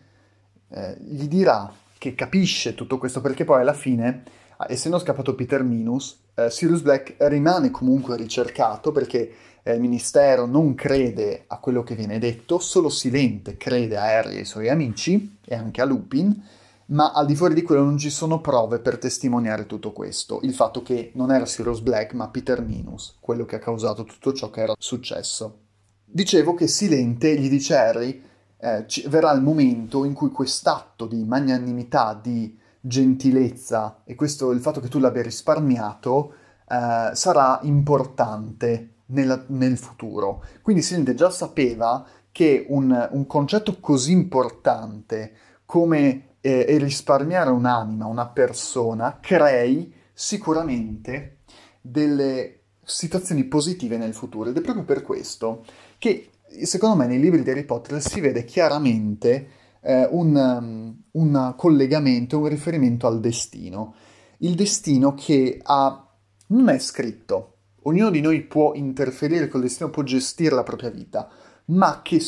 eh, 0.70 0.98
gli 1.00 1.28
dirà 1.28 1.72
che 1.98 2.16
capisce 2.16 2.76
tutto 2.76 2.98
questo 2.98 3.22
perché 3.22 3.44
poi 3.44 3.62
alla 3.62 3.74
fine, 3.74 4.24
essendo 4.68 5.00
scappato 5.00 5.36
Peter 5.36 5.64
Minus, 5.64 6.20
eh, 6.46 6.52
Sirius 6.52 6.82
Black 6.82 7.16
rimane 7.20 7.72
comunque 7.72 8.16
ricercato 8.16 8.92
perché 8.92 9.34
eh, 9.64 9.74
il 9.74 9.82
ministero 9.82 10.46
non 10.46 10.76
crede 10.76 11.44
a 11.48 11.58
quello 11.58 11.84
che 11.84 11.96
viene 11.96 12.20
detto, 12.20 12.60
solo 12.60 12.90
Silente 12.90 13.58
crede 13.58 13.98
a 13.98 14.04
Harry 14.04 14.36
e 14.36 14.40
ai 14.40 14.46
suoi 14.46 14.70
amici 14.70 15.38
e 15.46 15.56
anche 15.56 15.82
a 15.82 15.86
Lupin, 15.86 16.44
ma 16.88 17.12
al 17.12 17.26
di 17.26 17.36
fuori 17.36 17.54
di 17.54 17.62
quello 17.62 17.84
non 17.84 17.98
ci 17.98 18.10
sono 18.10 18.42
prove 18.42 18.80
per 18.80 18.98
testimoniare 18.98 19.66
tutto 19.66 19.92
questo, 19.92 20.40
il 20.44 20.54
fatto 20.54 20.82
che 20.82 21.12
non 21.16 21.32
era 21.32 21.46
Sirius 21.46 21.80
Black 21.80 22.14
ma 22.14 22.28
Peter 22.30 22.62
Minus, 22.62 23.18
quello 23.20 23.46
che 23.46 23.56
ha 23.56 23.60
causato 23.60 24.04
tutto 24.04 24.34
ciò 24.34 24.50
che 24.50 24.62
era 24.62 24.74
successo. 24.78 25.60
Dicevo 26.04 26.54
che 26.54 26.68
Silente 26.68 27.38
gli 27.38 27.50
dice 27.50 27.76
a 27.78 27.88
Harry 27.88 28.22
eh, 28.58 28.84
ci, 28.88 29.08
verrà 29.08 29.32
il 29.32 29.42
momento 29.42 30.04
in 30.04 30.14
cui 30.14 30.30
quest'atto 30.30 31.06
di 31.06 31.24
magnanimità, 31.24 32.20
di 32.22 32.60
gentilezza 32.82 34.02
e 34.04 34.16
questo, 34.16 34.52
il 34.52 34.60
fatto 34.60 34.80
che 34.80 34.90
tu 34.90 35.00
l'abbia 35.00 35.22
risparmiato 35.22 36.34
eh, 36.68 37.12
sarà 37.14 37.60
importante 37.64 38.96
nella, 39.08 39.44
nel 39.48 39.78
futuro. 39.78 40.44
Quindi 40.62 40.82
Silente 40.82 41.14
già 41.14 41.30
sapeva 41.30 42.06
che 42.32 42.66
un, 42.70 43.10
un 43.12 43.28
concetto 43.28 43.80
così 43.80 44.12
importante 44.12 45.34
come 45.66 46.36
eh, 46.42 46.66
risparmiare 46.80 47.52
un'anima, 47.52 48.08
una 48.08 48.28
persona, 48.28 49.20
crei 49.22 49.94
sicuramente 50.12 51.38
delle 51.80 52.60
situazioni 52.84 53.44
positive 53.46 53.98
nel 53.98 54.14
futuro. 54.14 54.50
Ed 54.50 54.58
è 54.58 54.62
proprio 54.62 54.84
per 54.84 55.04
questo 55.04 55.64
che, 55.98 56.32
secondo 56.64 56.96
me, 56.96 57.08
nei 57.08 57.20
libri 57.20 57.44
di 57.44 57.50
Harry 57.50 57.64
Potter 57.64 58.02
si 58.02 58.20
vede 58.20 58.44
chiaramente 58.44 59.60
eh, 59.82 60.08
un, 60.12 60.36
um, 60.36 61.04
un 61.12 61.54
collegamento, 61.58 62.40
un 62.40 62.48
riferimento 62.48 63.08
al 63.08 63.20
destino. 63.20 63.96
Il 64.38 64.56
destino 64.56 65.14
che 65.14 65.60
ha, 65.62 66.08
non 66.48 66.70
è 66.70 66.80
scritto, 66.80 67.58
ognuno 67.84 68.10
di 68.10 68.22
noi 68.22 68.42
può 68.42 68.74
interferire 68.74 69.48
col 69.48 69.62
destino, 69.62 69.90
può 69.90 70.04
gestire 70.04 70.56
la 70.56 70.64
propria 70.64 70.90
vita, 70.90 71.30
ma 71.66 72.02
che 72.02 72.22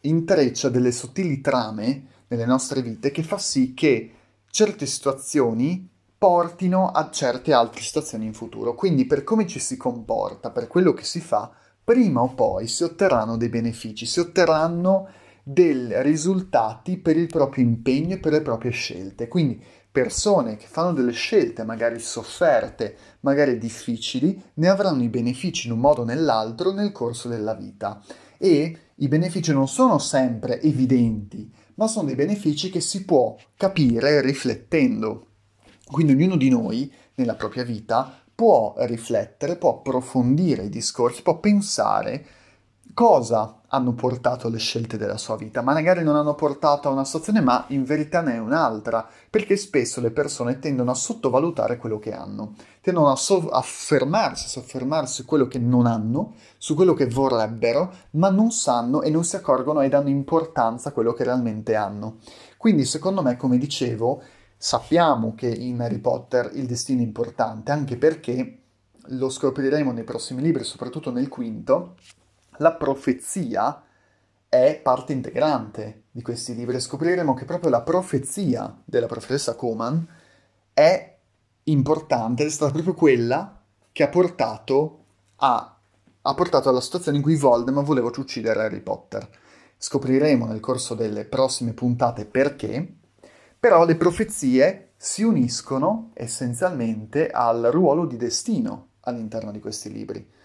intreccia 0.00 0.68
delle 0.68 0.92
sottili 0.92 1.40
trame 1.40 2.06
nelle 2.28 2.46
nostre 2.46 2.82
vite 2.82 3.10
che 3.10 3.22
fa 3.22 3.38
sì 3.38 3.74
che 3.74 4.12
certe 4.50 4.86
situazioni 4.86 5.88
portino 6.18 6.90
a 6.90 7.10
certe 7.10 7.52
altre 7.52 7.80
situazioni 7.80 8.26
in 8.26 8.34
futuro. 8.34 8.74
Quindi 8.74 9.06
per 9.06 9.22
come 9.24 9.46
ci 9.46 9.60
si 9.60 9.76
comporta, 9.76 10.50
per 10.50 10.66
quello 10.66 10.92
che 10.92 11.04
si 11.04 11.20
fa, 11.20 11.50
prima 11.84 12.20
o 12.20 12.34
poi 12.34 12.66
si 12.66 12.82
otterranno 12.82 13.36
dei 13.36 13.48
benefici, 13.48 14.04
si 14.04 14.20
otterranno 14.20 15.08
dei 15.50 16.02
risultati 16.02 16.98
per 16.98 17.16
il 17.16 17.26
proprio 17.26 17.64
impegno 17.64 18.14
e 18.14 18.18
per 18.18 18.32
le 18.32 18.42
proprie 18.42 18.70
scelte. 18.70 19.28
Quindi 19.28 19.58
persone 19.90 20.58
che 20.58 20.66
fanno 20.66 20.92
delle 20.92 21.12
scelte 21.12 21.64
magari 21.64 21.98
sofferte, 22.00 22.96
magari 23.20 23.56
difficili, 23.56 24.38
ne 24.54 24.68
avranno 24.68 25.02
i 25.02 25.08
benefici 25.08 25.66
in 25.66 25.72
un 25.72 25.78
modo 25.78 26.02
o 26.02 26.04
nell'altro 26.04 26.72
nel 26.72 26.92
corso 26.92 27.28
della 27.28 27.54
vita. 27.54 28.02
E 28.36 28.78
i 28.94 29.08
benefici 29.08 29.50
non 29.50 29.68
sono 29.68 29.98
sempre 29.98 30.60
evidenti, 30.60 31.50
ma 31.76 31.86
sono 31.86 32.08
dei 32.08 32.14
benefici 32.14 32.68
che 32.68 32.80
si 32.80 33.06
può 33.06 33.34
capire 33.56 34.20
riflettendo. 34.20 35.28
Quindi 35.86 36.12
ognuno 36.12 36.36
di 36.36 36.50
noi 36.50 36.92
nella 37.14 37.36
propria 37.36 37.64
vita 37.64 38.20
può 38.34 38.74
riflettere, 38.80 39.56
può 39.56 39.78
approfondire 39.78 40.64
i 40.64 40.68
discorsi, 40.68 41.22
può 41.22 41.40
pensare 41.40 42.26
cosa 42.92 43.57
hanno 43.68 43.92
portato 43.92 44.48
le 44.48 44.58
scelte 44.58 44.96
della 44.96 45.18
sua 45.18 45.36
vita, 45.36 45.60
ma 45.60 45.72
magari 45.72 46.02
non 46.02 46.16
hanno 46.16 46.34
portato 46.34 46.88
a 46.88 46.92
una 46.92 47.04
situazione, 47.04 47.40
ma 47.40 47.64
in 47.68 47.84
verità 47.84 48.22
ne 48.22 48.34
è 48.34 48.38
un'altra, 48.38 49.06
perché 49.28 49.56
spesso 49.56 50.00
le 50.00 50.10
persone 50.10 50.58
tendono 50.58 50.90
a 50.90 50.94
sottovalutare 50.94 51.76
quello 51.76 51.98
che 51.98 52.12
hanno, 52.12 52.54
tendono 52.80 53.10
a, 53.10 53.16
so- 53.16 53.48
a 53.48 53.60
fermarsi, 53.60 54.46
a 54.46 54.48
soffermarsi 54.48 55.16
su 55.16 55.24
quello 55.26 55.46
che 55.46 55.58
non 55.58 55.86
hanno, 55.86 56.34
su 56.56 56.74
quello 56.74 56.94
che 56.94 57.06
vorrebbero, 57.06 57.92
ma 58.12 58.30
non 58.30 58.50
sanno 58.50 59.02
e 59.02 59.10
non 59.10 59.24
si 59.24 59.36
accorgono 59.36 59.82
e 59.82 59.88
danno 59.88 60.08
importanza 60.08 60.88
a 60.88 60.92
quello 60.92 61.12
che 61.12 61.24
realmente 61.24 61.74
hanno. 61.74 62.18
Quindi, 62.56 62.86
secondo 62.86 63.22
me, 63.22 63.36
come 63.36 63.58
dicevo, 63.58 64.22
sappiamo 64.56 65.34
che 65.34 65.46
in 65.46 65.80
Harry 65.80 65.98
Potter 65.98 66.50
il 66.54 66.66
destino 66.66 67.00
è 67.00 67.04
importante, 67.04 67.70
anche 67.70 67.98
perché 67.98 68.62
lo 69.12 69.28
scopriremo 69.28 69.92
nei 69.92 70.04
prossimi 70.04 70.42
libri, 70.42 70.64
soprattutto 70.64 71.10
nel 71.10 71.28
quinto, 71.28 71.96
la 72.58 72.74
profezia 72.74 73.82
è 74.48 74.80
parte 74.82 75.12
integrante 75.12 76.04
di 76.10 76.22
questi 76.22 76.54
libri. 76.54 76.80
Scopriremo 76.80 77.34
che 77.34 77.44
proprio 77.44 77.70
la 77.70 77.82
profezia 77.82 78.74
della 78.84 79.06
profetessa 79.06 79.54
Coman 79.54 80.06
è 80.72 81.16
importante, 81.64 82.44
è 82.44 82.48
stata 82.48 82.72
proprio 82.72 82.94
quella 82.94 83.60
che 83.92 84.02
ha 84.02 84.08
portato, 84.08 85.04
a, 85.36 85.76
ha 86.22 86.34
portato 86.34 86.68
alla 86.68 86.80
situazione 86.80 87.18
in 87.18 87.22
cui 87.22 87.36
Voldemort 87.36 87.86
voleva 87.86 88.10
uccidere 88.16 88.62
Harry 88.62 88.80
Potter. 88.80 89.28
Scopriremo 89.76 90.46
nel 90.46 90.60
corso 90.60 90.94
delle 90.94 91.24
prossime 91.24 91.72
puntate 91.72 92.24
perché, 92.24 92.94
però 93.58 93.84
le 93.84 93.96
profezie 93.96 94.92
si 94.96 95.22
uniscono 95.22 96.10
essenzialmente 96.14 97.28
al 97.28 97.68
ruolo 97.70 98.06
di 98.06 98.16
destino 98.16 98.88
all'interno 99.00 99.52
di 99.52 99.60
questi 99.60 99.92
libri. 99.92 100.36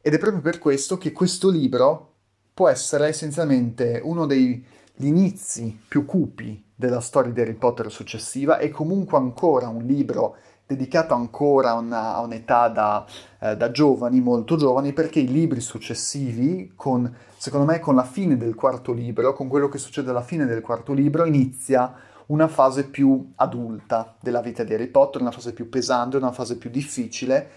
Ed 0.00 0.14
è 0.14 0.18
proprio 0.18 0.40
per 0.40 0.58
questo 0.58 0.96
che 0.96 1.12
questo 1.12 1.50
libro 1.50 2.12
può 2.54 2.68
essere 2.68 3.08
essenzialmente 3.08 4.00
uno 4.02 4.26
degli 4.26 4.62
inizi 4.98 5.78
più 5.86 6.04
cupi 6.04 6.64
della 6.74 7.00
storia 7.00 7.32
di 7.32 7.40
Harry 7.40 7.54
Potter 7.54 7.90
successiva 7.90 8.58
e 8.58 8.70
comunque 8.70 9.18
ancora 9.18 9.68
un 9.68 9.84
libro 9.84 10.36
dedicato 10.68 11.14
ancora 11.14 11.70
a, 11.70 11.74
una, 11.74 12.14
a 12.14 12.20
un'età 12.20 12.68
da, 12.68 13.06
eh, 13.40 13.56
da, 13.56 13.70
giovani, 13.70 14.20
molto 14.20 14.56
giovani, 14.56 14.92
perché 14.92 15.18
i 15.18 15.26
libri 15.26 15.60
successivi, 15.60 16.72
con, 16.76 17.12
secondo 17.38 17.64
me 17.64 17.80
con 17.80 17.94
la 17.94 18.04
fine 18.04 18.36
del 18.36 18.54
quarto 18.54 18.92
libro, 18.92 19.32
con 19.32 19.48
quello 19.48 19.68
che 19.68 19.78
succede 19.78 20.10
alla 20.10 20.22
fine 20.22 20.44
del 20.44 20.60
quarto 20.60 20.92
libro, 20.92 21.24
inizia 21.24 21.94
una 22.26 22.48
fase 22.48 22.84
più 22.84 23.32
adulta 23.36 24.14
della 24.20 24.42
vita 24.42 24.62
di 24.62 24.74
Harry 24.74 24.88
Potter, 24.88 25.22
una 25.22 25.30
fase 25.30 25.54
più 25.54 25.70
pesante, 25.70 26.18
una 26.18 26.32
fase 26.32 26.58
più 26.58 26.68
difficile, 26.68 27.48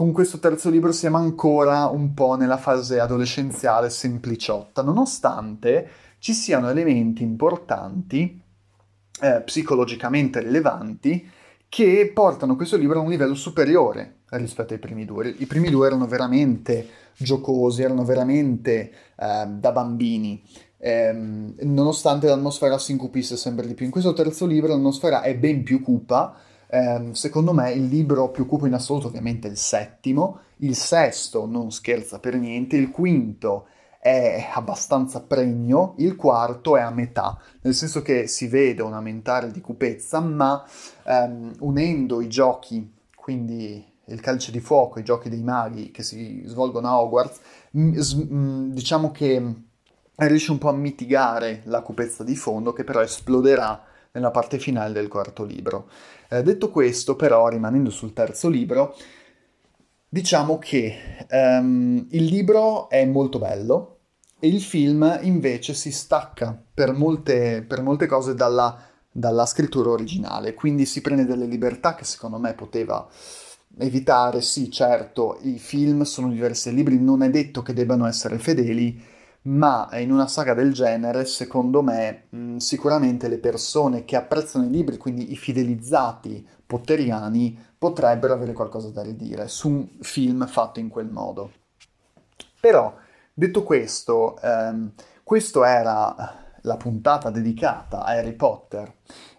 con 0.00 0.12
questo 0.12 0.38
terzo 0.38 0.70
libro 0.70 0.92
siamo 0.92 1.18
ancora 1.18 1.84
un 1.88 2.14
po' 2.14 2.34
nella 2.34 2.56
fase 2.56 3.00
adolescenziale 3.00 3.90
sempliciotta, 3.90 4.80
nonostante 4.80 5.90
ci 6.20 6.32
siano 6.32 6.70
elementi 6.70 7.22
importanti, 7.22 8.40
eh, 9.20 9.42
psicologicamente 9.42 10.40
rilevanti, 10.40 11.30
che 11.68 12.10
portano 12.14 12.56
questo 12.56 12.78
libro 12.78 12.98
a 12.98 13.02
un 13.02 13.10
livello 13.10 13.34
superiore 13.34 14.20
rispetto 14.30 14.72
ai 14.72 14.78
primi 14.78 15.04
due. 15.04 15.34
I 15.36 15.44
primi 15.44 15.68
due 15.68 15.88
erano 15.88 16.06
veramente 16.06 16.88
giocosi, 17.18 17.82
erano 17.82 18.02
veramente 18.02 18.90
eh, 19.16 19.46
da 19.48 19.70
bambini. 19.70 20.42
Eh, 20.78 21.12
nonostante 21.12 22.26
l'atmosfera 22.26 22.78
si 22.78 22.92
incupisse 22.92 23.36
sempre 23.36 23.66
di 23.66 23.74
più. 23.74 23.84
In 23.84 23.92
questo 23.92 24.14
terzo 24.14 24.46
libro 24.46 24.68
l'atmosfera 24.68 25.20
è 25.20 25.36
ben 25.36 25.62
più 25.62 25.82
cupa, 25.82 26.34
eh, 26.70 27.08
secondo 27.12 27.52
me 27.52 27.72
il 27.72 27.86
libro 27.86 28.30
più 28.30 28.46
cupo 28.46 28.66
in 28.66 28.74
assoluto 28.74 29.08
ovviamente 29.08 29.48
è 29.48 29.50
il 29.50 29.56
settimo, 29.56 30.40
il 30.58 30.76
sesto 30.76 31.46
non 31.46 31.72
scherza 31.72 32.20
per 32.20 32.36
niente, 32.36 32.76
il 32.76 32.90
quinto 32.90 33.66
è 33.98 34.48
abbastanza 34.54 35.20
pregno, 35.20 35.94
il 35.98 36.16
quarto 36.16 36.76
è 36.76 36.80
a 36.80 36.90
metà, 36.90 37.38
nel 37.62 37.74
senso 37.74 38.02
che 38.02 38.28
si 38.28 38.46
vede 38.46 38.82
un 38.82 38.94
aumentare 38.94 39.50
di 39.50 39.60
cupezza, 39.60 40.20
ma 40.20 40.64
ehm, 41.04 41.56
unendo 41.58 42.20
i 42.20 42.28
giochi, 42.28 42.94
quindi 43.14 43.84
il 44.06 44.20
calcio 44.20 44.50
di 44.50 44.60
fuoco, 44.60 44.98
i 44.98 45.04
giochi 45.04 45.28
dei 45.28 45.42
maghi 45.42 45.90
che 45.90 46.02
si 46.02 46.42
svolgono 46.46 46.88
a 46.88 47.00
Hogwarts, 47.00 47.40
diciamo 47.72 49.10
che 49.10 49.54
riesce 50.14 50.50
un 50.50 50.58
po' 50.58 50.68
a 50.68 50.72
mitigare 50.72 51.62
la 51.64 51.82
cupezza 51.82 52.24
di 52.24 52.36
fondo 52.36 52.72
che 52.72 52.84
però 52.84 53.00
esploderà 53.00 53.84
nella 54.12 54.30
parte 54.30 54.58
finale 54.58 54.92
del 54.92 55.08
quarto 55.08 55.44
libro. 55.44 55.88
Eh, 56.28 56.42
detto 56.42 56.70
questo, 56.70 57.16
però, 57.16 57.48
rimanendo 57.48 57.90
sul 57.90 58.12
terzo 58.12 58.48
libro, 58.48 58.96
diciamo 60.08 60.58
che 60.58 61.26
um, 61.30 62.06
il 62.10 62.24
libro 62.24 62.88
è 62.88 63.04
molto 63.04 63.38
bello 63.38 63.98
e 64.40 64.48
il 64.48 64.60
film 64.60 65.18
invece 65.22 65.74
si 65.74 65.92
stacca 65.92 66.60
per 66.74 66.92
molte, 66.92 67.64
per 67.66 67.82
molte 67.82 68.06
cose 68.06 68.34
dalla, 68.34 68.76
dalla 69.10 69.46
scrittura 69.46 69.90
originale, 69.90 70.54
quindi 70.54 70.86
si 70.86 71.00
prende 71.00 71.26
delle 71.26 71.46
libertà 71.46 71.94
che 71.94 72.04
secondo 72.04 72.38
me 72.38 72.54
poteva 72.54 73.08
evitare, 73.78 74.40
sì, 74.40 74.70
certo, 74.70 75.38
i 75.42 75.58
film 75.58 76.02
sono 76.02 76.28
diversi 76.28 76.68
dai 76.68 76.78
libri, 76.78 76.98
non 76.98 77.22
è 77.22 77.30
detto 77.30 77.62
che 77.62 77.72
debbano 77.72 78.06
essere 78.06 78.38
fedeli, 78.38 79.00
ma 79.42 79.88
in 79.94 80.12
una 80.12 80.26
saga 80.26 80.54
del 80.54 80.72
genere, 80.72 81.24
secondo 81.24 81.82
me, 81.82 82.24
mh, 82.28 82.56
sicuramente 82.56 83.28
le 83.28 83.38
persone 83.38 84.04
che 84.04 84.16
apprezzano 84.16 84.66
i 84.66 84.70
libri, 84.70 84.96
quindi 84.96 85.32
i 85.32 85.36
fidelizzati 85.36 86.46
potteriani, 86.66 87.58
potrebbero 87.78 88.34
avere 88.34 88.52
qualcosa 88.52 88.90
da 88.90 89.02
ridire 89.02 89.48
su 89.48 89.68
un 89.68 89.88
film 90.00 90.46
fatto 90.46 90.80
in 90.80 90.88
quel 90.88 91.08
modo. 91.08 91.52
Però, 92.60 92.94
detto 93.32 93.62
questo, 93.62 94.38
ehm, 94.40 94.92
questa 95.22 95.68
era 95.68 96.34
la 96.62 96.76
puntata 96.76 97.30
dedicata 97.30 98.04
a 98.04 98.12
Harry 98.12 98.34
Potter 98.34 98.92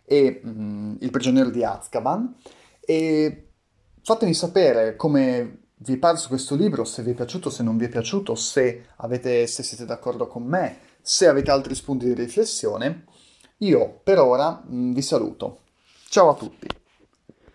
e 0.03 0.41
mh, 0.43 0.97
il 1.01 1.11
prigioniero 1.11 1.51
di 1.51 1.63
Azkaban 1.63 2.35
e 2.79 3.51
fatemi 4.01 4.33
sapere 4.33 4.95
come 4.95 5.59
vi 5.83 5.93
è 5.93 5.97
parso 5.97 6.27
questo 6.27 6.55
libro, 6.55 6.83
se 6.83 7.01
vi 7.01 7.11
è 7.11 7.13
piaciuto, 7.13 7.49
se 7.49 7.63
non 7.63 7.77
vi 7.77 7.85
è 7.85 7.89
piaciuto, 7.89 8.35
se, 8.35 8.85
avete, 8.97 9.47
se 9.47 9.63
siete 9.63 9.85
d'accordo 9.85 10.27
con 10.27 10.43
me, 10.43 10.77
se 11.01 11.27
avete 11.27 11.49
altri 11.49 11.73
spunti 11.73 12.05
di 12.05 12.13
riflessione. 12.13 13.05
Io 13.57 13.99
per 14.03 14.19
ora 14.19 14.61
mh, 14.63 14.75
mm, 14.75 14.93
vi 14.93 15.01
saluto. 15.01 15.59
Ciao 16.07 16.29
a 16.29 16.35
tutti. 16.35 16.80